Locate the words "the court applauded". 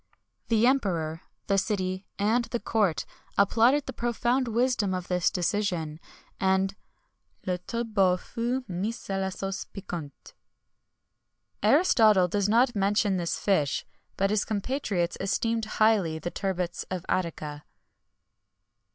2.45-3.85